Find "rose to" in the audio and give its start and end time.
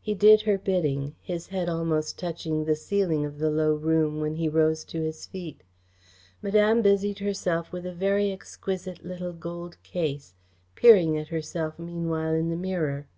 4.48-5.00